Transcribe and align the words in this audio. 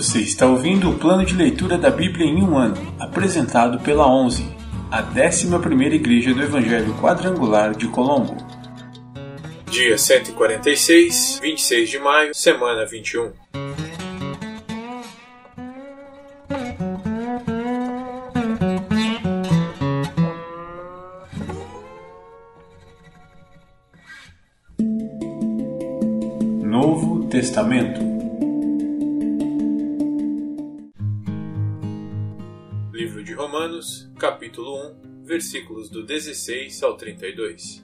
Você 0.00 0.20
está 0.20 0.46
ouvindo 0.46 0.88
o 0.88 0.98
plano 0.98 1.26
de 1.26 1.34
leitura 1.34 1.76
da 1.76 1.90
Bíblia 1.90 2.24
em 2.24 2.42
um 2.42 2.56
ano, 2.56 2.74
apresentado 2.98 3.78
pela 3.80 4.10
11, 4.10 4.50
a 4.90 5.02
11ª 5.02 5.92
Igreja 5.92 6.32
do 6.32 6.42
Evangelho 6.42 6.94
Quadrangular 6.94 7.76
de 7.76 7.86
Colombo. 7.86 8.34
Dia 9.70 9.98
146, 9.98 11.40
26 11.42 11.90
de 11.90 11.98
maio, 11.98 12.34
semana 12.34 12.86
21. 12.86 13.30
Novo 26.64 27.26
Testamento 27.28 28.09
Capítulo 34.18 34.76
1, 35.22 35.24
versículos 35.24 35.88
do 35.88 36.04
16 36.04 36.82
ao 36.82 36.98
32. 36.98 37.82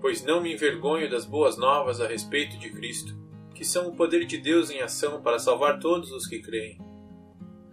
Pois 0.00 0.24
não 0.24 0.40
me 0.40 0.52
envergonho 0.52 1.08
das 1.08 1.24
boas 1.24 1.56
novas 1.56 2.00
a 2.00 2.08
respeito 2.08 2.58
de 2.58 2.68
Cristo, 2.70 3.16
que 3.54 3.64
são 3.64 3.86
o 3.86 3.94
poder 3.94 4.24
de 4.24 4.38
Deus 4.38 4.70
em 4.70 4.80
ação 4.80 5.22
para 5.22 5.38
salvar 5.38 5.78
todos 5.78 6.10
os 6.10 6.26
que 6.26 6.40
creem, 6.40 6.80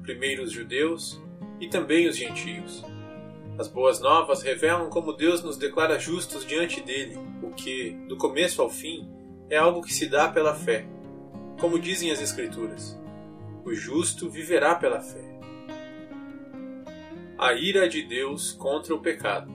primeiro 0.03 0.43
os 0.43 0.51
judeus 0.51 1.19
e 1.59 1.67
também 1.67 2.07
os 2.07 2.15
gentios. 2.15 2.85
As 3.57 3.67
boas 3.67 3.99
novas 3.99 4.43
revelam 4.43 4.87
como 4.91 5.11
Deus 5.11 5.41
nos 5.41 5.57
declara 5.57 5.97
justos 5.97 6.45
diante 6.45 6.79
dele, 6.79 7.17
o 7.41 7.49
que, 7.49 7.91
do 8.07 8.17
começo 8.17 8.61
ao 8.61 8.69
fim, 8.69 9.09
é 9.49 9.57
algo 9.57 9.81
que 9.81 9.93
se 9.93 10.07
dá 10.07 10.29
pela 10.29 10.53
fé. 10.53 10.85
Como 11.59 11.79
dizem 11.79 12.11
as 12.11 12.21
Escrituras: 12.21 12.95
o 13.65 13.73
justo 13.73 14.29
viverá 14.29 14.75
pela 14.75 15.01
fé. 15.01 15.38
A 17.41 17.53
ira 17.53 17.87
de 17.87 18.01
Deus 18.01 18.51
contra 18.51 18.93
o 18.93 18.99
pecado. 18.99 19.49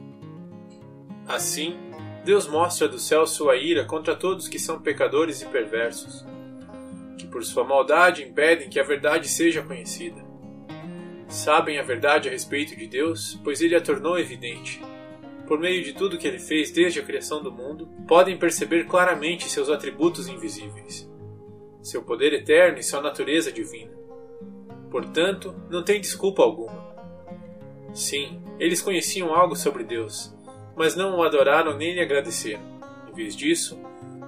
Assim, 1.29 1.77
Deus 2.25 2.47
mostra 2.49 2.89
do 2.89 2.99
céu 2.99 3.27
sua 3.27 3.57
ira 3.57 3.85
contra 3.85 4.17
todos 4.17 4.49
que 4.49 4.59
são 4.59 4.81
pecadores 4.81 5.43
e 5.43 5.47
perversos, 5.47 6.25
que 7.19 7.27
por 7.27 7.45
sua 7.45 7.63
maldade 7.63 8.23
impedem 8.23 8.71
que 8.71 8.81
a 8.81 8.83
verdade 8.83 9.29
seja 9.29 9.61
conhecida. 9.61 10.25
Sabem 11.29 11.79
a 11.79 11.83
verdade 11.83 12.27
a 12.27 12.33
respeito 12.33 12.75
de 12.75 12.87
Deus, 12.87 13.39
pois 13.45 13.61
ele 13.61 13.77
a 13.77 13.83
tornou 13.83 14.19
evidente. 14.19 14.81
Por 15.47 15.61
meio 15.61 15.85
de 15.85 15.93
tudo 15.93 16.17
que 16.17 16.27
ele 16.27 16.39
fez 16.39 16.71
desde 16.71 17.01
a 17.01 17.05
criação 17.05 17.43
do 17.43 17.53
mundo, 17.53 17.87
podem 18.09 18.39
perceber 18.39 18.87
claramente 18.87 19.51
seus 19.51 19.69
atributos 19.69 20.27
invisíveis, 20.27 21.07
seu 21.83 22.03
poder 22.03 22.33
eterno 22.33 22.79
e 22.79 22.83
sua 22.83 23.03
natureza 23.03 23.53
divina. 23.53 23.93
Portanto, 24.91 25.55
não 25.69 25.85
tem 25.85 26.01
desculpa 26.01 26.43
alguma. 26.43 26.94
Sim, 27.95 28.43
eles 28.59 28.83
conheciam 28.83 29.33
algo 29.33 29.55
sobre 29.55 29.85
Deus, 29.85 30.35
mas 30.77 30.97
não 30.97 31.17
o 31.17 31.23
adoraram 31.23 31.77
nem 31.77 31.95
lhe 31.95 32.01
agradeceram. 32.01 32.63
Em 33.09 33.15
vez 33.15 33.37
disso, 33.37 33.79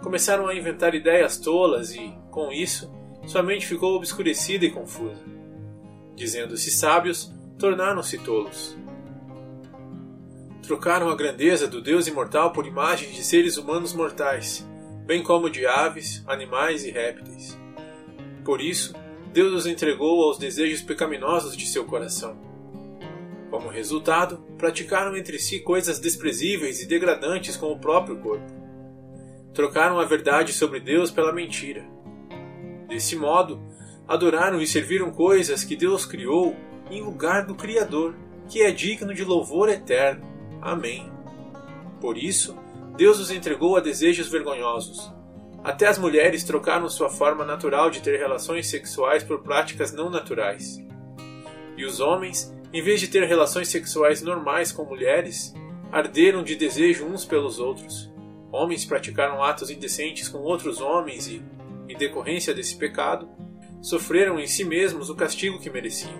começaram 0.02 0.46
a 0.46 0.54
inventar 0.54 0.94
ideias 0.94 1.36
tolas 1.36 1.92
e, 1.92 2.16
com 2.30 2.52
isso, 2.52 2.88
sua 3.26 3.42
mente 3.42 3.66
ficou 3.66 3.96
obscurecida 3.96 4.64
e 4.64 4.70
confusa. 4.70 5.20
Dizendo-se 6.14 6.70
sábios, 6.70 7.32
tornaram-se 7.58 8.18
tolos. 8.18 8.76
Trocaram 10.62 11.10
a 11.10 11.16
grandeza 11.16 11.66
do 11.66 11.80
Deus 11.80 12.06
imortal 12.06 12.52
por 12.52 12.66
imagens 12.66 13.16
de 13.16 13.24
seres 13.24 13.56
humanos 13.56 13.92
mortais, 13.92 14.64
bem 15.04 15.24
como 15.24 15.50
de 15.50 15.66
aves, 15.66 16.22
animais 16.26 16.84
e 16.84 16.90
répteis. 16.92 17.58
Por 18.44 18.60
isso, 18.60 18.94
Deus 19.32 19.52
os 19.52 19.66
entregou 19.66 20.22
aos 20.22 20.38
desejos 20.38 20.82
pecaminosos 20.82 21.56
de 21.56 21.66
seu 21.66 21.84
coração. 21.84 22.45
Como 23.56 23.70
resultado, 23.70 24.44
praticaram 24.58 25.16
entre 25.16 25.38
si 25.38 25.60
coisas 25.60 25.98
desprezíveis 25.98 26.82
e 26.82 26.86
degradantes 26.86 27.56
com 27.56 27.72
o 27.72 27.78
próprio 27.78 28.18
corpo. 28.18 28.52
Trocaram 29.54 29.98
a 29.98 30.04
verdade 30.04 30.52
sobre 30.52 30.78
Deus 30.78 31.10
pela 31.10 31.32
mentira. 31.32 31.82
Desse 32.86 33.16
modo, 33.16 33.58
adoraram 34.06 34.60
e 34.60 34.66
serviram 34.66 35.10
coisas 35.10 35.64
que 35.64 35.74
Deus 35.74 36.04
criou 36.04 36.54
em 36.90 37.00
lugar 37.00 37.46
do 37.46 37.54
Criador, 37.54 38.14
que 38.46 38.60
é 38.60 38.70
digno 38.70 39.14
de 39.14 39.24
louvor 39.24 39.70
eterno. 39.70 40.22
Amém. 40.60 41.10
Por 41.98 42.18
isso, 42.18 42.54
Deus 42.94 43.18
os 43.18 43.30
entregou 43.30 43.74
a 43.74 43.80
desejos 43.80 44.28
vergonhosos. 44.28 45.10
Até 45.64 45.86
as 45.86 45.96
mulheres 45.96 46.44
trocaram 46.44 46.90
sua 46.90 47.08
forma 47.08 47.42
natural 47.42 47.88
de 47.88 48.02
ter 48.02 48.18
relações 48.18 48.68
sexuais 48.68 49.24
por 49.24 49.42
práticas 49.42 49.94
não 49.94 50.10
naturais. 50.10 50.78
E 51.74 51.86
os 51.86 52.00
homens, 52.00 52.54
em 52.76 52.82
vez 52.82 53.00
de 53.00 53.08
ter 53.08 53.24
relações 53.24 53.68
sexuais 53.68 54.20
normais 54.20 54.70
com 54.70 54.84
mulheres, 54.84 55.54
arderam 55.90 56.44
de 56.44 56.54
desejo 56.54 57.06
uns 57.06 57.24
pelos 57.24 57.58
outros. 57.58 58.12
Homens 58.52 58.84
praticaram 58.84 59.42
atos 59.42 59.70
indecentes 59.70 60.28
com 60.28 60.40
outros 60.40 60.78
homens 60.82 61.26
e, 61.26 61.42
em 61.88 61.96
decorrência 61.96 62.52
desse 62.52 62.76
pecado, 62.76 63.30
sofreram 63.80 64.38
em 64.38 64.46
si 64.46 64.62
mesmos 64.62 65.08
o 65.08 65.14
castigo 65.14 65.58
que 65.58 65.70
mereciam. 65.70 66.18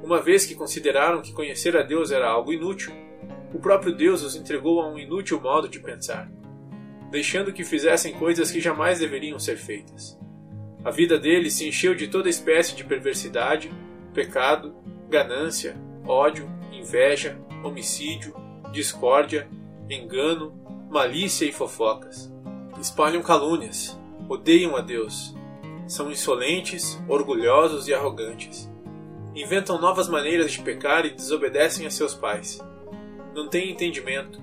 Uma 0.00 0.22
vez 0.22 0.46
que 0.46 0.54
consideraram 0.54 1.22
que 1.22 1.32
conhecer 1.32 1.76
a 1.76 1.82
Deus 1.82 2.12
era 2.12 2.28
algo 2.28 2.52
inútil, 2.52 2.92
o 3.52 3.58
próprio 3.58 3.92
Deus 3.92 4.22
os 4.22 4.36
entregou 4.36 4.80
a 4.80 4.88
um 4.88 4.96
inútil 4.96 5.40
modo 5.40 5.68
de 5.68 5.80
pensar, 5.80 6.30
deixando 7.10 7.52
que 7.52 7.64
fizessem 7.64 8.14
coisas 8.14 8.52
que 8.52 8.60
jamais 8.60 9.00
deveriam 9.00 9.40
ser 9.40 9.56
feitas. 9.56 10.16
A 10.84 10.92
vida 10.92 11.18
deles 11.18 11.54
se 11.54 11.66
encheu 11.66 11.96
de 11.96 12.06
toda 12.06 12.28
espécie 12.28 12.76
de 12.76 12.84
perversidade, 12.84 13.68
pecado, 14.14 14.72
ganância, 15.08 15.76
ódio, 16.06 16.48
inveja, 16.72 17.38
homicídio, 17.64 18.34
discórdia, 18.70 19.48
engano, 19.88 20.52
malícia 20.90 21.46
e 21.46 21.52
fofocas. 21.52 22.32
Espalham 22.80 23.22
calúnias, 23.22 23.98
odeiam 24.28 24.76
a 24.76 24.80
Deus, 24.80 25.34
são 25.86 26.10
insolentes, 26.10 27.02
orgulhosos 27.08 27.88
e 27.88 27.94
arrogantes. 27.94 28.70
Inventam 29.34 29.80
novas 29.80 30.08
maneiras 30.08 30.52
de 30.52 30.60
pecar 30.60 31.06
e 31.06 31.14
desobedecem 31.14 31.86
a 31.86 31.90
seus 31.90 32.14
pais. 32.14 32.60
Não 33.34 33.48
têm 33.48 33.70
entendimento, 33.70 34.40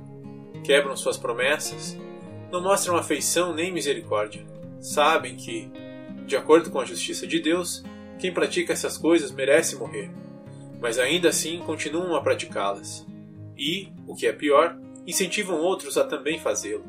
quebram 0.64 0.96
suas 0.96 1.18
promessas, 1.18 1.98
não 2.52 2.62
mostram 2.62 2.98
afeição 2.98 3.54
nem 3.54 3.72
misericórdia. 3.72 4.46
Sabem 4.80 5.36
que, 5.36 5.72
de 6.26 6.36
acordo 6.36 6.72
com 6.72 6.80
a 6.80 6.86
justiça 6.86 7.28
de 7.28 7.40
Deus, 7.40 7.84
quem 8.20 8.34
pratica 8.34 8.74
essas 8.74 8.98
coisas 8.98 9.32
merece 9.32 9.76
morrer, 9.76 10.10
mas 10.86 11.00
ainda 11.00 11.30
assim 11.30 11.58
continuam 11.66 12.16
a 12.16 12.22
praticá-las. 12.22 13.04
E, 13.58 13.90
o 14.06 14.16
que 14.16 14.28
é 14.28 14.32
pior, 14.32 14.78
incentivam 15.08 15.60
outros 15.60 15.98
a 15.98 16.04
também 16.04 16.38
fazê-lo. 16.38 16.86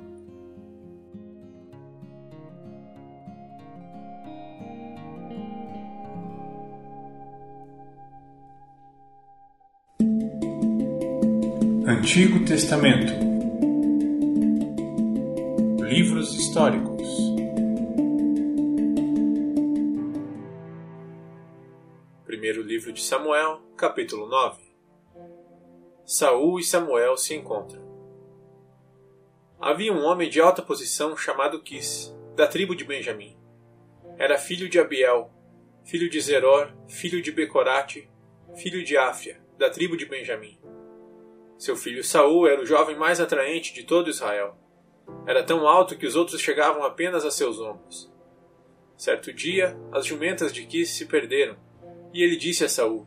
Antigo 11.87 12.45
Testamento 12.45 13.15
Livros 15.81 16.35
históricos 16.35 17.09
Primeiro 22.27 22.63
livro 22.63 22.93
de 22.93 23.01
Samuel, 23.01 23.66
capítulo 23.77 24.27
9 24.27 24.75
Saul 26.07 26.59
e 26.59 26.65
Samuel 26.65 27.15
se 27.19 27.35
encontram. 27.35 27.85
Havia 29.61 29.93
um 29.93 30.03
homem 30.03 30.31
de 30.31 30.41
alta 30.41 30.63
posição 30.63 31.15
chamado 31.15 31.63
Quis, 31.63 32.17
da 32.35 32.47
tribo 32.47 32.75
de 32.75 32.85
Benjamim. 32.85 33.37
Era 34.17 34.39
filho 34.39 34.67
de 34.67 34.81
Abiel, 34.81 35.31
filho 35.85 36.09
de 36.09 36.19
Zeror, 36.23 36.73
filho 36.89 37.21
de 37.21 37.31
Becorate, 37.31 38.09
filho 38.55 38.83
de 38.83 38.97
Áfia, 38.97 39.43
da 39.59 39.69
tribo 39.69 39.95
de 39.95 40.07
Benjamim. 40.07 40.59
Seu 41.59 41.77
filho 41.77 42.03
Saul 42.03 42.49
era 42.49 42.63
o 42.63 42.67
jovem 42.67 42.97
mais 42.97 43.21
atraente 43.21 43.75
de 43.75 43.83
todo 43.83 44.09
Israel. 44.09 44.57
Era 45.27 45.45
tão 45.45 45.69
alto 45.69 45.99
que 45.99 46.07
os 46.07 46.17
outros 46.17 46.41
chegavam 46.41 46.83
apenas 46.83 47.27
a 47.27 47.31
seus 47.31 47.61
ombros. 47.61 48.11
Certo 48.97 49.35
dia, 49.35 49.79
as 49.93 50.07
jumentas 50.07 50.51
de 50.51 50.65
Quis 50.65 50.89
se 50.89 51.05
perderam, 51.05 51.59
e 52.15 52.23
ele 52.23 52.37
disse 52.37 52.65
a 52.65 52.71
Saul: 52.71 53.07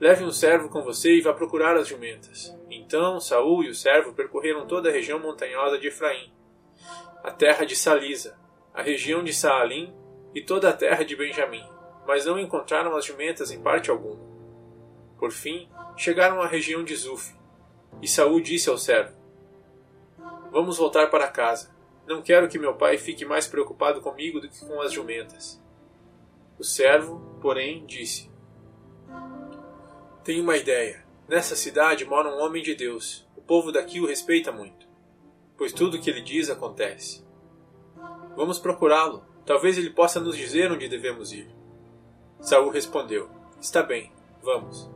Leve 0.00 0.24
um 0.24 0.32
servo 0.32 0.68
com 0.68 0.82
você 0.82 1.16
e 1.16 1.20
vá 1.20 1.32
procurar 1.32 1.76
as 1.76 1.86
jumentas. 1.86 2.56
Então 2.68 3.20
Saul 3.20 3.62
e 3.62 3.68
o 3.68 3.74
servo 3.74 4.12
percorreram 4.12 4.66
toda 4.66 4.88
a 4.88 4.92
região 4.92 5.20
montanhosa 5.20 5.78
de 5.78 5.88
Efraim, 5.88 6.32
a 7.22 7.30
terra 7.30 7.64
de 7.64 7.76
Salisa, 7.76 8.36
a 8.72 8.82
região 8.82 9.22
de 9.22 9.32
Saalim 9.32 9.94
e 10.34 10.42
toda 10.42 10.68
a 10.68 10.72
terra 10.72 11.04
de 11.04 11.14
Benjamim, 11.14 11.64
mas 12.06 12.26
não 12.26 12.38
encontraram 12.38 12.96
as 12.96 13.04
jumentas 13.04 13.52
em 13.52 13.62
parte 13.62 13.90
alguma. 13.90 14.20
Por 15.16 15.30
fim, 15.30 15.68
chegaram 15.96 16.42
à 16.42 16.46
região 16.46 16.82
de 16.82 16.94
Zuf, 16.96 17.32
e 18.02 18.08
Saul 18.08 18.40
disse 18.40 18.68
ao 18.68 18.76
servo: 18.76 19.14
Vamos 20.50 20.76
voltar 20.76 21.08
para 21.08 21.28
casa. 21.28 21.72
Não 22.06 22.20
quero 22.20 22.48
que 22.48 22.58
meu 22.58 22.74
pai 22.74 22.98
fique 22.98 23.24
mais 23.24 23.46
preocupado 23.46 24.00
comigo 24.00 24.40
do 24.40 24.48
que 24.48 24.66
com 24.66 24.80
as 24.82 24.92
jumentas. 24.92 25.62
O 26.58 26.64
servo, 26.64 27.38
porém, 27.40 27.86
disse: 27.86 28.30
Tenho 30.24 30.42
uma 30.42 30.56
ideia. 30.56 31.04
Nessa 31.28 31.54
cidade 31.54 32.06
mora 32.06 32.30
um 32.30 32.40
homem 32.40 32.62
de 32.62 32.74
Deus. 32.74 33.28
O 33.36 33.42
povo 33.42 33.70
daqui 33.70 34.00
o 34.00 34.06
respeita 34.06 34.50
muito, 34.50 34.88
pois 35.54 35.70
tudo 35.70 35.98
o 35.98 36.00
que 36.00 36.08
ele 36.08 36.22
diz 36.22 36.48
acontece. 36.48 37.22
Vamos 38.34 38.58
procurá-lo. 38.58 39.22
Talvez 39.44 39.76
ele 39.76 39.90
possa 39.90 40.18
nos 40.18 40.34
dizer 40.34 40.72
onde 40.72 40.88
devemos 40.88 41.30
ir. 41.30 41.46
Saul 42.40 42.70
respondeu: 42.70 43.28
Está 43.60 43.82
bem, 43.82 44.10
vamos. 44.42 44.90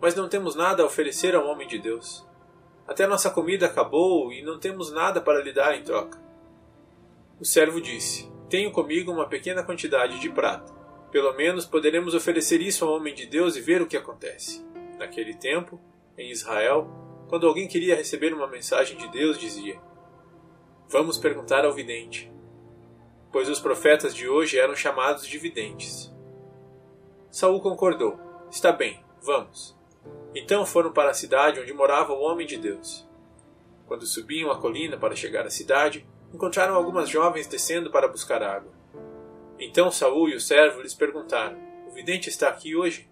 Mas 0.00 0.14
não 0.14 0.30
temos 0.30 0.54
nada 0.54 0.82
a 0.82 0.86
oferecer 0.86 1.34
ao 1.34 1.46
homem 1.46 1.68
de 1.68 1.78
Deus. 1.78 2.26
Até 2.88 3.06
nossa 3.06 3.28
comida 3.28 3.66
acabou 3.66 4.32
e 4.32 4.42
não 4.42 4.58
temos 4.58 4.90
nada 4.90 5.20
para 5.20 5.42
lhe 5.42 5.52
dar 5.52 5.76
em 5.76 5.82
troca. 5.82 6.18
O 7.38 7.44
servo 7.44 7.82
disse: 7.82 8.32
Tenho 8.48 8.72
comigo 8.72 9.12
uma 9.12 9.28
pequena 9.28 9.62
quantidade 9.62 10.18
de 10.18 10.30
prata. 10.30 10.72
Pelo 11.14 11.32
menos 11.32 11.64
poderemos 11.64 12.12
oferecer 12.12 12.60
isso 12.60 12.84
ao 12.84 12.92
homem 12.92 13.14
de 13.14 13.24
Deus 13.24 13.54
e 13.54 13.60
ver 13.60 13.80
o 13.80 13.86
que 13.86 13.96
acontece. 13.96 14.66
Naquele 14.98 15.32
tempo, 15.32 15.80
em 16.18 16.32
Israel, 16.32 16.90
quando 17.28 17.46
alguém 17.46 17.68
queria 17.68 17.94
receber 17.94 18.34
uma 18.34 18.48
mensagem 18.48 18.98
de 18.98 19.06
Deus, 19.12 19.38
dizia: 19.38 19.80
Vamos 20.88 21.16
perguntar 21.16 21.64
ao 21.64 21.72
vidente. 21.72 22.32
Pois 23.30 23.48
os 23.48 23.60
profetas 23.60 24.12
de 24.12 24.28
hoje 24.28 24.58
eram 24.58 24.74
chamados 24.74 25.24
de 25.24 25.38
videntes. 25.38 26.12
Saul 27.30 27.60
concordou: 27.60 28.18
Está 28.50 28.72
bem, 28.72 29.00
vamos. 29.22 29.78
Então 30.34 30.66
foram 30.66 30.92
para 30.92 31.10
a 31.10 31.14
cidade 31.14 31.60
onde 31.60 31.72
morava 31.72 32.12
o 32.12 32.22
homem 32.22 32.44
de 32.44 32.56
Deus. 32.56 33.08
Quando 33.86 34.04
subiam 34.04 34.50
a 34.50 34.60
colina 34.60 34.96
para 34.96 35.14
chegar 35.14 35.46
à 35.46 35.50
cidade, 35.50 36.04
encontraram 36.32 36.74
algumas 36.74 37.08
jovens 37.08 37.46
descendo 37.46 37.88
para 37.88 38.08
buscar 38.08 38.42
água. 38.42 38.82
Então 39.64 39.90
Saul 39.90 40.28
e 40.28 40.36
o 40.36 40.40
servo 40.40 40.82
lhes 40.82 40.94
perguntaram: 40.94 41.58
O 41.88 41.90
vidente 41.90 42.28
está 42.28 42.48
aqui 42.48 42.76
hoje? 42.76 43.10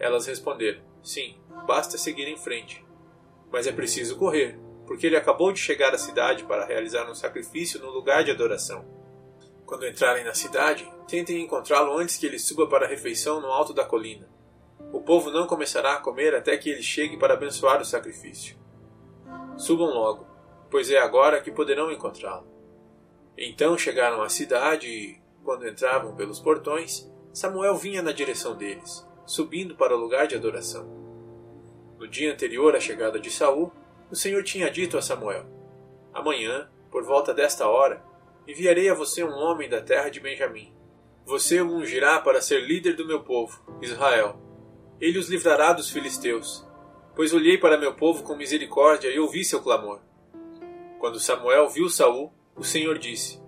Elas 0.00 0.26
responderam: 0.26 0.80
Sim, 1.02 1.36
basta 1.66 1.98
seguir 1.98 2.26
em 2.26 2.38
frente. 2.38 2.82
Mas 3.50 3.66
é 3.66 3.72
preciso 3.72 4.16
correr, 4.16 4.58
porque 4.86 5.06
ele 5.06 5.16
acabou 5.16 5.52
de 5.52 5.60
chegar 5.60 5.94
à 5.94 5.98
cidade 5.98 6.44
para 6.44 6.64
realizar 6.64 7.08
um 7.08 7.14
sacrifício 7.14 7.78
no 7.80 7.90
lugar 7.90 8.24
de 8.24 8.30
adoração. 8.30 8.82
Quando 9.66 9.86
entrarem 9.86 10.24
na 10.24 10.32
cidade, 10.32 10.90
tentem 11.06 11.42
encontrá-lo 11.42 11.98
antes 11.98 12.16
que 12.16 12.24
ele 12.24 12.38
suba 12.38 12.66
para 12.66 12.86
a 12.86 12.88
refeição 12.88 13.38
no 13.38 13.48
alto 13.48 13.74
da 13.74 13.84
colina. 13.84 14.26
O 14.90 15.02
povo 15.02 15.30
não 15.30 15.46
começará 15.46 15.96
a 15.96 16.00
comer 16.00 16.34
até 16.34 16.56
que 16.56 16.70
ele 16.70 16.82
chegue 16.82 17.18
para 17.18 17.34
abençoar 17.34 17.78
o 17.78 17.84
sacrifício. 17.84 18.56
Subam 19.58 19.88
logo, 19.88 20.26
pois 20.70 20.90
é 20.90 20.96
agora 20.96 21.42
que 21.42 21.52
poderão 21.52 21.92
encontrá-lo. 21.92 22.50
Então 23.36 23.76
chegaram 23.76 24.22
à 24.22 24.28
cidade 24.30 24.86
e, 24.88 25.21
quando 25.44 25.68
entravam 25.68 26.14
pelos 26.14 26.38
portões, 26.38 27.10
Samuel 27.32 27.76
vinha 27.76 28.02
na 28.02 28.12
direção 28.12 28.56
deles, 28.56 29.06
subindo 29.26 29.74
para 29.74 29.96
o 29.96 29.98
lugar 29.98 30.26
de 30.26 30.34
adoração. 30.34 30.86
No 31.98 32.08
dia 32.08 32.32
anterior 32.32 32.74
à 32.74 32.80
chegada 32.80 33.18
de 33.18 33.30
Saul, 33.30 33.72
o 34.10 34.16
Senhor 34.16 34.42
tinha 34.42 34.70
dito 34.70 34.98
a 34.98 35.02
Samuel: 35.02 35.46
Amanhã, 36.12 36.68
por 36.90 37.04
volta 37.04 37.32
desta 37.32 37.66
hora, 37.66 38.04
enviarei 38.46 38.88
a 38.90 38.94
você 38.94 39.24
um 39.24 39.32
homem 39.32 39.68
da 39.68 39.80
terra 39.80 40.08
de 40.08 40.20
Benjamim. 40.20 40.74
Você 41.24 41.60
o 41.60 41.72
ungirá 41.72 42.20
para 42.20 42.40
ser 42.40 42.60
líder 42.60 42.94
do 42.94 43.06
meu 43.06 43.22
povo, 43.22 43.62
Israel. 43.80 44.40
Ele 45.00 45.18
os 45.18 45.28
livrará 45.28 45.72
dos 45.72 45.90
filisteus, 45.90 46.66
pois 47.16 47.32
olhei 47.32 47.56
para 47.58 47.78
meu 47.78 47.94
povo 47.94 48.22
com 48.22 48.36
misericórdia 48.36 49.08
e 49.08 49.18
ouvi 49.18 49.44
seu 49.44 49.62
clamor. 49.62 50.00
Quando 50.98 51.18
Samuel 51.18 51.68
viu 51.68 51.88
Saul, 51.88 52.32
o 52.54 52.62
Senhor 52.62 52.98
disse: 52.98 53.41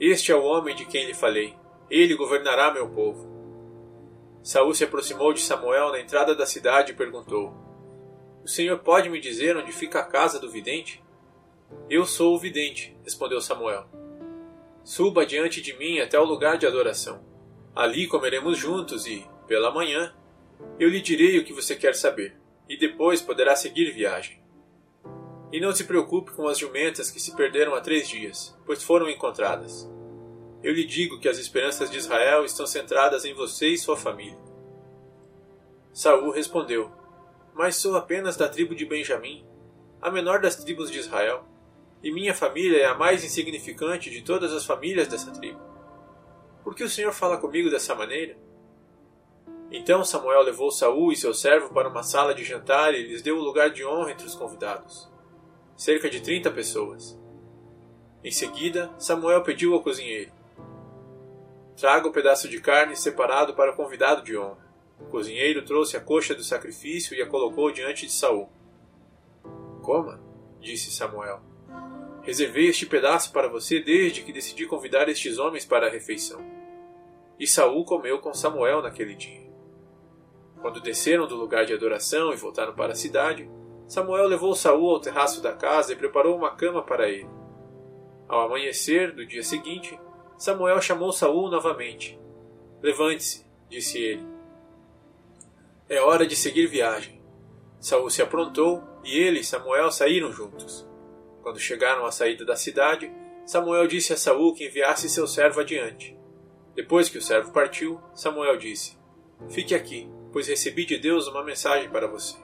Este 0.00 0.32
é 0.32 0.34
o 0.34 0.42
homem 0.42 0.74
de 0.74 0.84
quem 0.84 1.06
lhe 1.06 1.14
falei. 1.14 1.54
Ele 1.88 2.16
governará 2.16 2.72
meu 2.72 2.88
povo. 2.88 3.32
Saul 4.42 4.74
se 4.74 4.84
aproximou 4.84 5.32
de 5.32 5.40
Samuel 5.40 5.92
na 5.92 6.00
entrada 6.00 6.34
da 6.34 6.44
cidade 6.44 6.92
e 6.92 6.96
perguntou: 6.96 7.54
O 8.42 8.48
Senhor 8.48 8.78
pode 8.80 9.08
me 9.08 9.20
dizer 9.20 9.56
onde 9.56 9.72
fica 9.72 10.00
a 10.00 10.04
casa 10.04 10.38
do 10.40 10.50
vidente? 10.50 11.02
Eu 11.88 12.04
sou 12.04 12.34
o 12.34 12.38
vidente, 12.38 12.96
respondeu 13.04 13.40
Samuel. 13.40 13.86
Suba 14.82 15.24
diante 15.24 15.62
de 15.62 15.76
mim 15.78 16.00
até 16.00 16.18
o 16.18 16.24
lugar 16.24 16.58
de 16.58 16.66
adoração. 16.66 17.24
Ali 17.74 18.06
comeremos 18.06 18.58
juntos 18.58 19.06
e, 19.06 19.26
pela 19.46 19.72
manhã, 19.72 20.14
eu 20.78 20.88
lhe 20.88 21.00
direi 21.00 21.38
o 21.38 21.44
que 21.44 21.52
você 21.52 21.74
quer 21.74 21.94
saber, 21.94 22.36
e 22.68 22.76
depois 22.76 23.22
poderá 23.22 23.56
seguir 23.56 23.92
viagem. 23.92 24.43
E 25.52 25.60
não 25.60 25.72
se 25.72 25.84
preocupe 25.84 26.32
com 26.32 26.48
as 26.48 26.58
jumentas 26.58 27.10
que 27.10 27.20
se 27.20 27.34
perderam 27.34 27.74
há 27.74 27.80
três 27.80 28.08
dias, 28.08 28.56
pois 28.66 28.82
foram 28.82 29.08
encontradas. 29.08 29.88
Eu 30.62 30.72
lhe 30.72 30.84
digo 30.84 31.20
que 31.20 31.28
as 31.28 31.38
esperanças 31.38 31.90
de 31.90 31.98
Israel 31.98 32.44
estão 32.44 32.66
centradas 32.66 33.24
em 33.24 33.34
você 33.34 33.68
e 33.68 33.78
sua 33.78 33.96
família. 33.96 34.38
Saul 35.92 36.30
respondeu: 36.30 36.90
Mas 37.52 37.76
sou 37.76 37.96
apenas 37.96 38.36
da 38.36 38.48
tribo 38.48 38.74
de 38.74 38.86
Benjamim, 38.86 39.46
a 40.00 40.10
menor 40.10 40.40
das 40.40 40.56
tribos 40.56 40.90
de 40.90 40.98
Israel, 40.98 41.44
e 42.02 42.10
minha 42.10 42.34
família 42.34 42.78
é 42.78 42.86
a 42.86 42.94
mais 42.94 43.22
insignificante 43.22 44.10
de 44.10 44.22
todas 44.22 44.52
as 44.52 44.64
famílias 44.64 45.06
dessa 45.06 45.30
tribo. 45.30 45.60
Por 46.64 46.74
que 46.74 46.82
o 46.82 46.90
Senhor 46.90 47.12
fala 47.12 47.36
comigo 47.36 47.70
dessa 47.70 47.94
maneira? 47.94 48.36
Então 49.70 50.04
Samuel 50.04 50.42
levou 50.42 50.70
Saul 50.70 51.12
e 51.12 51.16
seu 51.16 51.34
servo 51.34 51.74
para 51.74 51.88
uma 51.88 52.02
sala 52.02 52.34
de 52.34 52.44
jantar 52.44 52.94
e 52.94 53.02
lhes 53.02 53.22
deu 53.22 53.36
o 53.36 53.42
lugar 53.42 53.70
de 53.70 53.84
honra 53.84 54.12
entre 54.12 54.26
os 54.26 54.34
convidados. 54.34 55.10
Cerca 55.76 56.08
de 56.08 56.20
trinta 56.20 56.50
pessoas. 56.50 57.18
Em 58.22 58.30
seguida, 58.30 58.94
Samuel 58.98 59.42
pediu 59.42 59.74
ao 59.74 59.82
cozinheiro: 59.82 60.32
Traga 61.76 62.06
o 62.06 62.10
um 62.10 62.12
pedaço 62.12 62.48
de 62.48 62.60
carne 62.60 62.96
separado 62.96 63.54
para 63.54 63.72
o 63.72 63.76
convidado 63.76 64.22
de 64.22 64.36
honra. 64.38 64.64
O 65.00 65.06
cozinheiro 65.06 65.64
trouxe 65.64 65.96
a 65.96 66.00
coxa 66.00 66.34
do 66.34 66.44
sacrifício 66.44 67.16
e 67.16 67.20
a 67.20 67.26
colocou 67.26 67.72
diante 67.72 68.06
de 68.06 68.12
Saul. 68.12 68.48
Coma, 69.82 70.22
disse 70.60 70.92
Samuel. 70.92 71.42
Reservei 72.22 72.68
este 72.68 72.86
pedaço 72.86 73.32
para 73.32 73.48
você 73.48 73.80
desde 73.80 74.22
que 74.22 74.32
decidi 74.32 74.66
convidar 74.66 75.08
estes 75.08 75.38
homens 75.38 75.66
para 75.66 75.88
a 75.88 75.90
refeição. 75.90 76.40
E 77.38 77.46
Saul 77.46 77.84
comeu 77.84 78.20
com 78.20 78.32
Samuel 78.32 78.80
naquele 78.80 79.14
dia. 79.14 79.44
Quando 80.62 80.80
desceram 80.80 81.26
do 81.26 81.34
lugar 81.34 81.66
de 81.66 81.74
adoração 81.74 82.32
e 82.32 82.36
voltaram 82.36 82.74
para 82.74 82.92
a 82.92 82.96
cidade, 82.96 83.50
Samuel 83.86 84.26
levou 84.26 84.54
Saul 84.54 84.90
ao 84.90 85.00
terraço 85.00 85.42
da 85.42 85.52
casa 85.52 85.92
e 85.92 85.96
preparou 85.96 86.36
uma 86.36 86.54
cama 86.54 86.82
para 86.82 87.08
ele. 87.08 87.28
Ao 88.28 88.42
amanhecer 88.42 89.12
do 89.12 89.26
dia 89.26 89.42
seguinte, 89.42 89.98
Samuel 90.38 90.80
chamou 90.80 91.12
Saul 91.12 91.50
novamente. 91.50 92.18
Levante-se, 92.82 93.46
disse 93.68 93.98
ele. 93.98 94.26
É 95.88 96.00
hora 96.00 96.26
de 96.26 96.34
seguir 96.34 96.66
viagem. 96.66 97.22
Saul 97.78 98.08
se 98.08 98.22
aprontou 98.22 98.82
e 99.04 99.18
ele 99.18 99.40
e 99.40 99.44
Samuel 99.44 99.90
saíram 99.90 100.32
juntos. 100.32 100.88
Quando 101.42 101.60
chegaram 101.60 102.06
à 102.06 102.10
saída 102.10 102.44
da 102.44 102.56
cidade, 102.56 103.12
Samuel 103.44 103.86
disse 103.86 104.14
a 104.14 104.16
Saul 104.16 104.54
que 104.54 104.66
enviasse 104.66 105.08
seu 105.10 105.26
servo 105.26 105.60
adiante. 105.60 106.16
Depois 106.74 107.10
que 107.10 107.18
o 107.18 107.22
servo 107.22 107.52
partiu, 107.52 108.00
Samuel 108.14 108.56
disse: 108.56 108.98
Fique 109.50 109.74
aqui, 109.74 110.10
pois 110.32 110.48
recebi 110.48 110.86
de 110.86 110.96
Deus 110.96 111.28
uma 111.28 111.44
mensagem 111.44 111.90
para 111.90 112.06
você. 112.06 112.36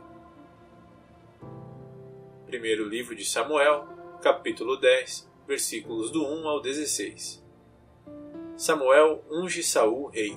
Primeiro 2.50 2.85
livro 2.85 3.14
de 3.14 3.25
Samuel, 3.25 3.87
capítulo 4.21 4.76
10, 4.76 5.30
versículos 5.47 6.11
do 6.11 6.26
1 6.26 6.49
ao 6.49 6.61
16. 6.61 7.40
Samuel 8.57 9.25
unge 9.30 9.62
Saul 9.62 10.09
rei. 10.09 10.37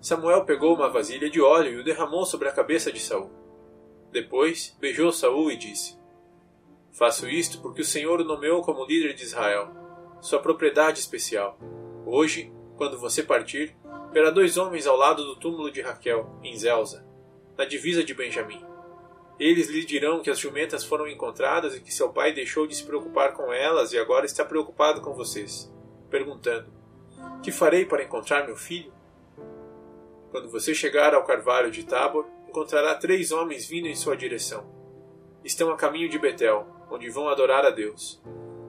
Samuel 0.00 0.44
pegou 0.44 0.74
uma 0.74 0.88
vasilha 0.88 1.30
de 1.30 1.40
óleo 1.40 1.74
e 1.74 1.76
o 1.76 1.84
derramou 1.84 2.26
sobre 2.26 2.48
a 2.48 2.52
cabeça 2.52 2.90
de 2.90 2.98
Saul. 2.98 3.30
Depois 4.10 4.76
beijou 4.80 5.12
Saul 5.12 5.52
e 5.52 5.56
disse: 5.56 5.96
Faço 6.90 7.28
isto 7.28 7.60
porque 7.60 7.82
o 7.82 7.84
Senhor 7.84 8.20
o 8.20 8.24
nomeou 8.24 8.60
como 8.60 8.84
líder 8.84 9.14
de 9.14 9.22
Israel, 9.22 9.70
sua 10.20 10.40
propriedade 10.40 10.98
especial. 10.98 11.56
Hoje, 12.04 12.52
quando 12.76 12.98
você 12.98 13.22
partir, 13.22 13.76
verá 14.12 14.30
dois 14.30 14.56
homens 14.56 14.84
ao 14.84 14.96
lado 14.96 15.24
do 15.24 15.36
túmulo 15.36 15.70
de 15.70 15.80
Raquel, 15.80 16.28
em 16.42 16.56
Zelza, 16.56 17.06
na 17.56 17.64
divisa 17.64 18.02
de 18.02 18.12
Benjamim. 18.12 18.68
Eles 19.40 19.70
lhe 19.70 19.86
dirão 19.86 20.20
que 20.20 20.28
as 20.28 20.38
jumentas 20.38 20.84
foram 20.84 21.08
encontradas 21.08 21.74
e 21.74 21.80
que 21.80 21.94
seu 21.94 22.10
pai 22.10 22.30
deixou 22.30 22.66
de 22.66 22.76
se 22.76 22.84
preocupar 22.84 23.32
com 23.32 23.50
elas 23.50 23.90
e 23.94 23.98
agora 23.98 24.26
está 24.26 24.44
preocupado 24.44 25.00
com 25.00 25.14
vocês, 25.14 25.72
perguntando: 26.10 26.70
Que 27.42 27.50
farei 27.50 27.86
para 27.86 28.04
encontrar 28.04 28.44
meu 28.44 28.54
filho? 28.54 28.92
Quando 30.30 30.50
você 30.50 30.74
chegar 30.74 31.14
ao 31.14 31.24
carvalho 31.24 31.70
de 31.70 31.84
Tabor, 31.84 32.26
encontrará 32.46 32.94
três 32.94 33.32
homens 33.32 33.66
vindo 33.66 33.88
em 33.88 33.96
sua 33.96 34.14
direção. 34.14 34.70
Estão 35.42 35.70
a 35.70 35.76
caminho 35.76 36.10
de 36.10 36.18
Betel, 36.18 36.68
onde 36.90 37.08
vão 37.08 37.30
adorar 37.30 37.64
a 37.64 37.70
Deus. 37.70 38.22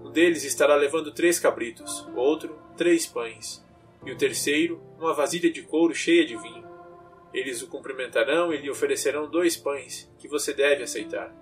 Um 0.05 0.09
deles 0.09 0.45
estará 0.45 0.75
levando 0.75 1.11
três 1.11 1.37
cabritos, 1.37 2.07
outro, 2.15 2.57
três 2.77 3.05
pães, 3.05 3.61
e 4.05 4.11
o 4.11 4.17
terceiro, 4.17 4.81
uma 4.97 5.13
vasilha 5.13 5.51
de 5.51 5.63
couro 5.63 5.93
cheia 5.93 6.25
de 6.25 6.37
vinho. 6.37 6.70
Eles 7.33 7.61
o 7.61 7.67
cumprimentarão 7.67 8.53
e 8.53 8.57
lhe 8.57 8.69
oferecerão 8.69 9.29
dois 9.29 9.55
pães, 9.55 10.11
que 10.17 10.27
você 10.27 10.53
deve 10.53 10.83
aceitar. 10.83 11.33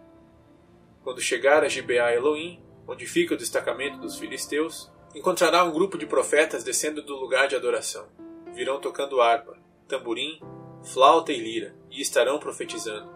Quando 1.04 1.22
chegar 1.22 1.64
a 1.64 1.68
Gibeá 1.68 2.14
Elohim, 2.14 2.62
onde 2.88 3.06
fica 3.06 3.34
o 3.34 3.38
destacamento 3.38 3.98
dos 3.98 4.18
filisteus, 4.18 4.92
encontrará 5.16 5.64
um 5.64 5.72
grupo 5.72 5.98
de 5.98 6.06
profetas 6.06 6.64
descendo 6.64 7.02
do 7.02 7.16
lugar 7.16 7.48
de 7.48 7.56
adoração. 7.56 8.08
Virão 8.54 8.80
tocando 8.80 9.22
harpa, 9.22 9.58
tamborim, 9.88 10.40
flauta 10.84 11.32
e 11.32 11.38
lira, 11.38 11.76
e 11.90 12.02
estarão 12.02 12.40
profetizando. 12.40 13.10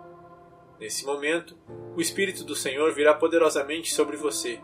Nesse 0.80 1.06
momento, 1.06 1.58
o 1.96 2.02
Espírito 2.02 2.44
do 2.44 2.56
Senhor 2.56 2.94
virá 2.94 3.14
poderosamente 3.14 3.94
sobre 3.94 4.18
você, 4.18 4.60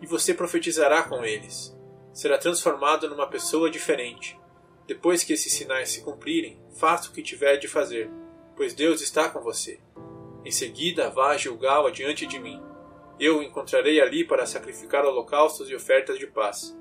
e 0.00 0.06
você 0.06 0.34
profetizará 0.34 1.02
com 1.02 1.24
eles. 1.24 1.74
Será 2.12 2.38
transformado 2.38 3.08
numa 3.08 3.26
pessoa 3.26 3.70
diferente. 3.70 4.38
Depois 4.86 5.24
que 5.24 5.32
esses 5.32 5.52
sinais 5.52 5.88
se 5.88 6.02
cumprirem, 6.02 6.60
faça 6.78 7.08
o 7.08 7.12
que 7.12 7.22
tiver 7.22 7.56
de 7.56 7.66
fazer, 7.66 8.10
pois 8.54 8.74
Deus 8.74 9.00
está 9.00 9.28
com 9.30 9.40
você. 9.40 9.80
Em 10.44 10.50
seguida, 10.50 11.08
vá 11.08 11.30
a 11.30 11.36
Gilgal 11.38 11.86
adiante 11.86 12.26
de 12.26 12.38
mim. 12.38 12.62
Eu 13.18 13.38
o 13.38 13.42
encontrarei 13.42 14.00
ali 14.00 14.26
para 14.26 14.44
sacrificar 14.44 15.04
holocaustos 15.04 15.70
e 15.70 15.74
ofertas 15.74 16.18
de 16.18 16.26
paz. 16.26 16.76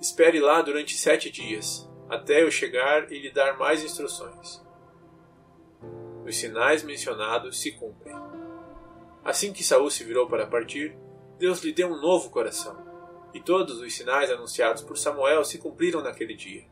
Espere 0.00 0.40
lá 0.40 0.62
durante 0.62 0.96
sete 0.96 1.30
dias, 1.30 1.88
até 2.08 2.42
eu 2.42 2.50
chegar 2.50 3.12
e 3.12 3.20
lhe 3.20 3.30
dar 3.30 3.56
mais 3.56 3.84
instruções. 3.84 4.60
Os 6.26 6.36
sinais 6.36 6.82
mencionados 6.82 7.60
se 7.60 7.72
cumprem. 7.72 8.16
Assim 9.24 9.52
que 9.52 9.62
Saul 9.62 9.90
se 9.90 10.02
virou 10.02 10.26
para 10.26 10.46
partir, 10.46 10.96
Deus 11.38 11.60
lhe 11.62 11.72
deu 11.72 11.88
um 11.88 12.00
novo 12.00 12.30
coração, 12.30 12.76
e 13.32 13.40
todos 13.40 13.80
os 13.80 13.94
sinais 13.94 14.30
anunciados 14.30 14.82
por 14.82 14.98
Samuel 14.98 15.44
se 15.44 15.58
cumpriram 15.58 16.02
naquele 16.02 16.34
dia. 16.34 16.64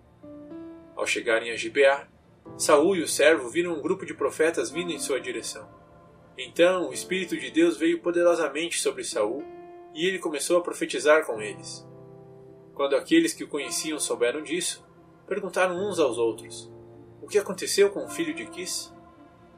Ao 0.96 1.06
chegarem 1.06 1.50
a 1.52 1.56
Gibeá, 1.56 2.08
Saul 2.56 2.96
e 2.96 3.02
o 3.02 3.08
servo 3.08 3.50
viram 3.50 3.74
um 3.74 3.82
grupo 3.82 4.06
de 4.06 4.14
profetas 4.14 4.70
vindo 4.70 4.90
em 4.90 4.98
sua 4.98 5.20
direção. 5.20 5.68
Então 6.38 6.88
o 6.88 6.92
Espírito 6.92 7.36
de 7.36 7.50
Deus 7.50 7.76
veio 7.76 8.00
poderosamente 8.00 8.80
sobre 8.80 9.04
Saul, 9.04 9.44
e 9.94 10.06
ele 10.06 10.18
começou 10.18 10.58
a 10.58 10.62
profetizar 10.62 11.24
com 11.24 11.40
eles. 11.40 11.86
Quando 12.74 12.96
aqueles 12.96 13.32
que 13.32 13.44
o 13.44 13.48
conheciam 13.48 13.98
souberam 13.98 14.42
disso, 14.42 14.84
perguntaram 15.26 15.76
uns 15.76 15.98
aos 15.98 16.18
outros: 16.18 16.70
O 17.22 17.26
que 17.26 17.38
aconteceu 17.38 17.90
com 17.90 18.04
o 18.04 18.08
filho 18.08 18.34
de 18.34 18.46
Quis? 18.46 18.92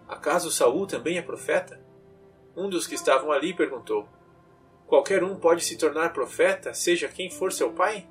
Acaso 0.06 0.50
Saul 0.50 0.86
também 0.86 1.18
é 1.18 1.22
profeta? 1.22 1.80
Um 2.56 2.68
dos 2.68 2.86
que 2.86 2.94
estavam 2.94 3.32
ali 3.32 3.52
perguntou: 3.52 4.08
Qualquer 4.86 5.22
um 5.22 5.36
pode 5.36 5.64
se 5.64 5.76
tornar 5.76 6.12
profeta, 6.12 6.72
seja 6.72 7.08
quem 7.08 7.30
for 7.30 7.52
seu 7.52 7.72
pai? 7.72 8.08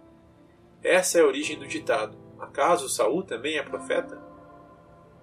Essa 0.84 1.20
é 1.20 1.22
a 1.22 1.26
origem 1.26 1.58
do 1.58 1.66
ditado: 1.66 2.27
Acaso 2.40 2.90
Saul 2.90 3.24
também 3.24 3.58
é 3.58 3.64
profeta? 3.64 4.22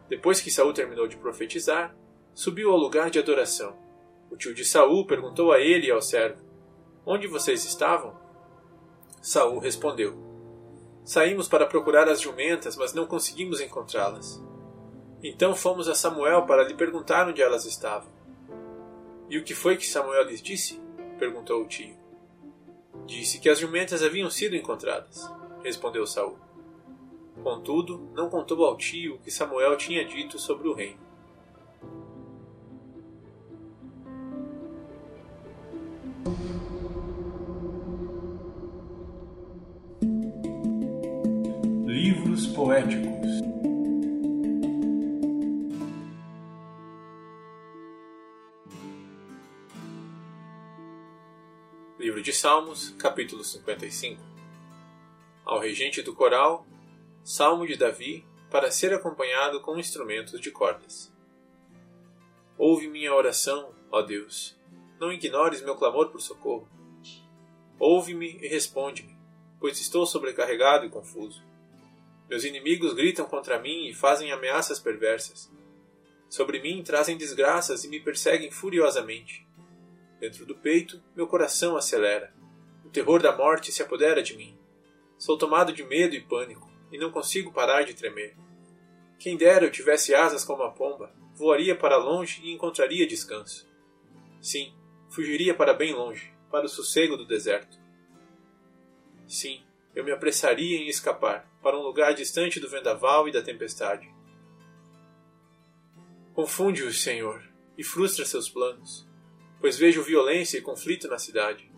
Depois 0.08 0.40
que 0.40 0.50
Saul 0.50 0.72
terminou 0.72 1.06
de 1.06 1.16
profetizar, 1.16 1.94
subiu 2.34 2.70
ao 2.70 2.76
lugar 2.76 3.10
de 3.10 3.18
adoração. 3.18 3.76
O 4.30 4.36
tio 4.36 4.54
de 4.54 4.64
Saul 4.64 5.06
perguntou 5.06 5.52
a 5.52 5.60
ele 5.60 5.86
e 5.86 5.90
ao 5.90 6.02
servo: 6.02 6.42
Onde 7.06 7.26
vocês 7.26 7.64
estavam? 7.64 8.14
Saul 9.22 9.58
respondeu: 9.58 10.14
Saímos 11.04 11.48
para 11.48 11.66
procurar 11.66 12.08
as 12.08 12.20
jumentas, 12.20 12.76
mas 12.76 12.92
não 12.92 13.06
conseguimos 13.06 13.60
encontrá-las. 13.60 14.42
Então 15.22 15.54
fomos 15.54 15.88
a 15.88 15.94
Samuel 15.94 16.44
para 16.44 16.64
lhe 16.64 16.74
perguntar 16.74 17.28
onde 17.28 17.40
elas 17.40 17.64
estavam. 17.64 18.12
E 19.28 19.38
o 19.38 19.44
que 19.44 19.54
foi 19.54 19.76
que 19.76 19.86
Samuel 19.86 20.24
lhes 20.24 20.42
disse? 20.42 20.82
perguntou 21.18 21.62
o 21.62 21.66
tio. 21.66 21.96
Disse 23.06 23.38
que 23.38 23.48
as 23.48 23.58
jumentas 23.58 24.02
haviam 24.02 24.28
sido 24.28 24.56
encontradas, 24.56 25.30
respondeu 25.62 26.06
Saul. 26.06 26.38
Contudo, 27.44 28.08
não 28.14 28.30
contou 28.30 28.64
ao 28.64 28.74
tio 28.74 29.16
o 29.16 29.18
que 29.18 29.30
Samuel 29.30 29.76
tinha 29.76 30.02
dito 30.02 30.38
sobre 30.38 30.66
o 30.66 30.72
reino. 30.72 30.98
Livros 41.86 42.46
poéticos 42.46 43.12
Livro 51.98 52.22
de 52.22 52.32
Salmos, 52.32 52.88
capítulo 52.98 53.44
55 53.44 54.22
Ao 55.44 55.60
regente 55.60 56.00
do 56.00 56.14
coral, 56.14 56.63
Salmo 57.24 57.66
de 57.66 57.74
Davi, 57.74 58.22
para 58.50 58.70
ser 58.70 58.92
acompanhado 58.92 59.62
com 59.62 59.78
instrumentos 59.78 60.38
de 60.38 60.50
cordas. 60.50 61.10
Ouve 62.58 62.86
minha 62.86 63.14
oração, 63.14 63.74
ó 63.90 64.02
Deus, 64.02 64.60
não 65.00 65.10
ignores 65.10 65.62
meu 65.62 65.74
clamor 65.74 66.10
por 66.10 66.20
socorro. 66.20 66.68
Ouve-me 67.78 68.36
e 68.42 68.46
responde-me, 68.46 69.18
pois 69.58 69.80
estou 69.80 70.04
sobrecarregado 70.04 70.84
e 70.84 70.90
confuso. 70.90 71.42
Meus 72.28 72.44
inimigos 72.44 72.92
gritam 72.92 73.24
contra 73.24 73.58
mim 73.58 73.88
e 73.88 73.94
fazem 73.94 74.30
ameaças 74.30 74.78
perversas. 74.78 75.50
Sobre 76.28 76.60
mim 76.60 76.82
trazem 76.82 77.16
desgraças 77.16 77.84
e 77.84 77.88
me 77.88 78.00
perseguem 78.00 78.50
furiosamente. 78.50 79.48
Dentro 80.20 80.44
do 80.44 80.54
peito, 80.54 81.02
meu 81.16 81.26
coração 81.26 81.74
acelera. 81.74 82.34
O 82.84 82.90
terror 82.90 83.22
da 83.22 83.34
morte 83.34 83.72
se 83.72 83.82
apodera 83.82 84.22
de 84.22 84.36
mim. 84.36 84.58
Sou 85.16 85.38
tomado 85.38 85.72
de 85.72 85.82
medo 85.82 86.14
e 86.14 86.20
pânico, 86.20 86.73
e 86.94 86.98
não 86.98 87.10
consigo 87.10 87.52
parar 87.52 87.82
de 87.82 87.92
tremer. 87.92 88.36
Quem 89.18 89.36
dera 89.36 89.64
eu 89.64 89.70
tivesse 89.70 90.14
asas 90.14 90.44
como 90.44 90.62
a 90.62 90.70
pomba, 90.70 91.12
voaria 91.34 91.74
para 91.74 91.96
longe 91.96 92.40
e 92.44 92.52
encontraria 92.52 93.06
descanso. 93.06 93.68
Sim, 94.40 94.72
fugiria 95.10 95.54
para 95.54 95.74
bem 95.74 95.92
longe, 95.92 96.32
para 96.50 96.66
o 96.66 96.68
sossego 96.68 97.16
do 97.16 97.26
deserto. 97.26 97.78
Sim, 99.26 99.62
eu 99.94 100.04
me 100.04 100.12
apressaria 100.12 100.78
em 100.78 100.88
escapar 100.88 101.50
para 101.60 101.76
um 101.76 101.82
lugar 101.82 102.14
distante 102.14 102.60
do 102.60 102.70
vendaval 102.70 103.28
e 103.28 103.32
da 103.32 103.42
tempestade. 103.42 104.08
Confunde-os, 106.32 107.02
Senhor, 107.02 107.42
e 107.76 107.82
frustra 107.82 108.24
seus 108.24 108.48
planos 108.48 109.06
pois 109.64 109.78
vejo 109.78 110.02
violência 110.02 110.58
e 110.58 110.60
conflito 110.60 111.08
na 111.08 111.18
cidade. 111.18 111.72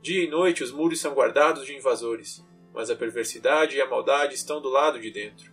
Dia 0.00 0.22
e 0.22 0.28
noite 0.28 0.62
os 0.62 0.70
muros 0.70 1.00
são 1.00 1.12
guardados 1.12 1.66
de 1.66 1.74
invasores, 1.74 2.40
mas 2.76 2.90
a 2.90 2.94
perversidade 2.94 3.74
e 3.74 3.80
a 3.80 3.88
maldade 3.88 4.34
estão 4.34 4.60
do 4.60 4.68
lado 4.68 5.00
de 5.00 5.10
dentro. 5.10 5.50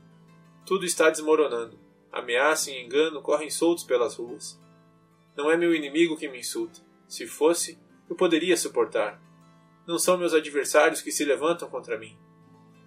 Tudo 0.66 0.86
está 0.86 1.10
desmoronando. 1.10 1.80
Ameaça 2.12 2.70
e 2.70 2.84
engano 2.84 3.22
correm 3.22 3.50
soltos 3.50 3.86
pelas 3.86 4.16
ruas. 4.16 4.62
Não 5.34 5.50
é 5.50 5.56
meu 5.56 5.74
inimigo 5.74 6.18
que 6.18 6.28
me 6.28 6.40
insulta. 6.40 6.82
Se 7.08 7.26
fosse, 7.26 7.80
eu 8.10 8.16
poderia 8.18 8.58
suportar. 8.58 9.22
Não 9.88 9.98
são 9.98 10.18
meus 10.18 10.34
adversários 10.34 11.02
que 11.02 11.14
se 11.14 11.24
levantam 11.24 11.70
contra 11.70 11.98
mim. 11.98 12.20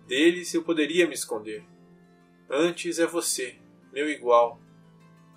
Deles 0.06 0.52
eu 0.52 0.62
poderia 0.62 1.06
me 1.06 1.14
esconder. 1.14 1.64
Antes 2.50 2.98
é 2.98 3.06
você, 3.06 3.56
meu 3.90 4.06
igual, 4.06 4.60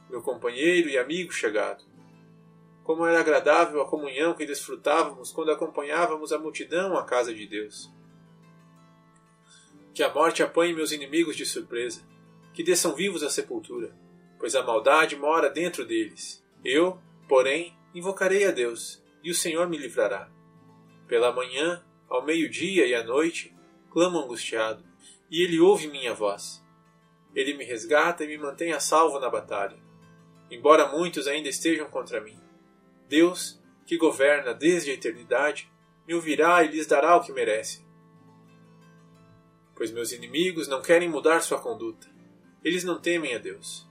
meu 0.09 0.21
companheiro 0.21 0.89
e 0.89 0.97
amigo 0.97 1.31
chegado. 1.31 1.85
Como 2.83 3.05
era 3.05 3.21
agradável 3.21 3.81
a 3.81 3.87
comunhão 3.87 4.33
que 4.33 4.45
desfrutávamos 4.45 5.31
quando 5.31 5.51
acompanhávamos 5.51 6.33
a 6.33 6.37
multidão 6.37 6.97
à 6.97 7.05
casa 7.05 7.33
de 7.33 7.47
Deus. 7.47 7.97
Que 9.99 10.03
a 10.03 10.13
morte 10.13 10.41
apanhe 10.41 10.73
meus 10.73 10.93
inimigos 10.93 11.35
de 11.35 11.45
surpresa, 11.45 12.01
que 12.53 12.63
desçam 12.63 12.95
vivos 12.95 13.21
à 13.21 13.29
sepultura, 13.29 13.93
pois 14.39 14.55
a 14.55 14.63
maldade 14.63 15.17
mora 15.17 15.49
dentro 15.49 15.85
deles. 15.85 16.41
Eu, 16.63 16.97
porém, 17.27 17.77
invocarei 17.93 18.45
a 18.45 18.51
Deus, 18.51 19.03
e 19.21 19.29
o 19.29 19.35
Senhor 19.35 19.67
me 19.67 19.77
livrará. 19.77 20.31
Pela 21.05 21.33
manhã, 21.33 21.83
ao 22.07 22.23
meio-dia 22.23 22.87
e 22.87 22.95
à 22.95 23.03
noite, 23.03 23.53
clamo 23.91 24.19
angustiado, 24.19 24.85
e 25.29 25.43
ele 25.43 25.59
ouve 25.59 25.89
minha 25.89 26.13
voz. 26.13 26.65
Ele 27.35 27.53
me 27.55 27.65
resgata 27.65 28.23
e 28.23 28.27
me 28.29 28.37
mantém 28.37 28.71
a 28.71 28.79
salvo 28.79 29.19
na 29.19 29.29
batalha, 29.29 29.77
embora 30.49 30.87
muitos 30.87 31.27
ainda 31.27 31.49
estejam 31.49 31.89
contra 31.89 32.21
mim. 32.21 32.39
Deus, 33.09 33.61
que 33.85 33.97
governa 33.97 34.53
desde 34.53 34.91
a 34.91 34.93
eternidade, 34.93 35.69
me 36.07 36.13
ouvirá 36.13 36.63
e 36.63 36.69
lhes 36.69 36.87
dará 36.87 37.17
o 37.17 37.21
que 37.21 37.33
merece. 37.33 37.88
Pois 39.79 39.91
meus 39.91 40.11
inimigos 40.11 40.67
não 40.67 40.81
querem 40.81 41.07
mudar 41.07 41.39
sua 41.39 41.57
conduta. 41.57 42.05
Eles 42.61 42.83
não 42.83 42.99
temem 42.99 43.33
a 43.33 43.37
Deus. 43.37 43.87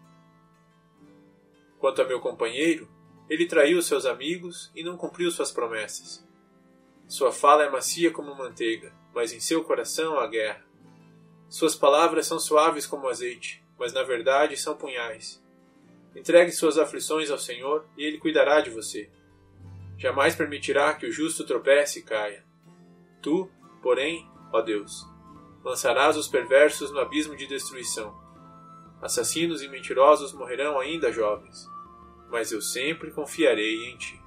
Quanto 1.79 2.03
a 2.03 2.05
meu 2.05 2.21
companheiro, 2.21 2.87
ele 3.27 3.47
traiu 3.47 3.81
seus 3.81 4.05
amigos 4.05 4.71
e 4.75 4.83
não 4.83 4.99
cumpriu 4.99 5.31
suas 5.31 5.51
promessas. 5.51 6.23
Sua 7.07 7.33
fala 7.33 7.65
é 7.65 7.71
macia 7.71 8.11
como 8.11 8.35
manteiga, 8.35 8.93
mas 9.15 9.33
em 9.33 9.41
seu 9.41 9.65
coração 9.65 10.21
há 10.21 10.27
guerra. 10.27 10.63
Suas 11.49 11.75
palavras 11.75 12.27
são 12.27 12.39
suaves 12.39 12.87
como 12.87 13.09
azeite, 13.09 13.65
mas 13.79 13.95
na 13.95 14.03
verdade 14.03 14.59
são 14.59 14.77
punhais. 14.77 15.43
Entregue 16.15 16.53
suas 16.53 16.77
aflições 16.77 17.31
ao 17.31 17.39
Senhor 17.39 17.87
e 17.97 18.05
Ele 18.05 18.19
cuidará 18.19 18.61
de 18.61 18.69
você. 18.69 19.09
Jamais 19.97 20.37
permitirá 20.37 20.93
que 20.93 21.07
o 21.07 21.13
justo 21.13 21.47
tropece 21.47 22.01
e 22.01 22.03
caia. 22.03 22.45
Tu, 23.23 23.51
porém, 23.83 24.31
ó 24.53 24.61
Deus, 24.61 25.07
lançarás 25.65 26.17
os 26.17 26.29
perversos 26.29 26.91
no 26.91 27.01
abismo 27.01 27.37
de 27.37 27.47
destruição. 27.47 28.15
Assassinos 29.01 29.63
e 29.63 29.69
mentirosos 29.69 30.33
morrerão 30.33 30.79
ainda 30.79 31.13
jovens, 31.13 31.69
mas 32.31 32.51
eu 32.51 32.61
sempre 32.61 33.11
confiarei 33.13 33.91
em 33.91 33.97
ti. 33.97 34.21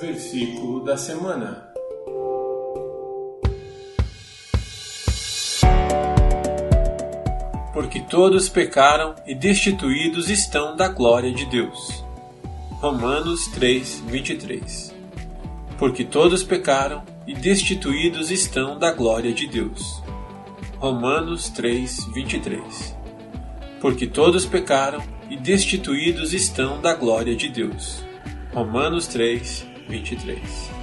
Versículo 0.00 0.84
da 0.84 0.96
semana. 0.96 1.67
Porque 7.88 8.00
todos 8.00 8.50
pecaram 8.50 9.14
e 9.26 9.34
destituídos 9.34 10.28
estão 10.28 10.76
da 10.76 10.88
glória 10.88 11.32
de 11.32 11.46
Deus. 11.46 12.04
Romanos 12.82 13.46
3, 13.48 14.02
23. 14.06 14.94
Porque 15.78 16.04
todos 16.04 16.42
pecaram 16.42 17.02
e 17.26 17.32
destituídos 17.32 18.30
estão 18.30 18.78
da 18.78 18.92
glória 18.92 19.32
de 19.32 19.46
Deus. 19.46 20.02
Romanos 20.76 21.48
3, 21.48 22.08
23. 22.12 22.94
Porque 23.80 24.06
todos 24.06 24.44
pecaram 24.44 25.02
e 25.30 25.38
destituídos 25.38 26.34
estão 26.34 26.82
da 26.82 26.92
glória 26.92 27.34
de 27.34 27.48
Deus. 27.48 28.04
Romanos 28.52 29.06
3, 29.06 29.66
23. 29.88 30.77